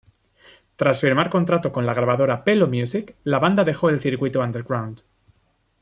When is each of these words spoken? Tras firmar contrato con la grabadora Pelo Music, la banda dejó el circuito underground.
Tras 0.77 0.99
firmar 0.99 1.29
contrato 1.29 1.71
con 1.71 1.85
la 1.85 1.93
grabadora 1.93 2.43
Pelo 2.43 2.67
Music, 2.67 3.15
la 3.23 3.37
banda 3.37 3.63
dejó 3.63 3.91
el 3.91 3.99
circuito 3.99 4.39
underground. 4.39 5.03